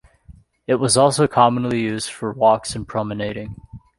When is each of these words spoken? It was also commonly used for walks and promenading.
It 0.65 0.79
was 0.79 0.97
also 0.97 1.27
commonly 1.27 1.79
used 1.81 2.09
for 2.09 2.31
walks 2.33 2.73
and 2.75 2.87
promenading. 2.87 3.61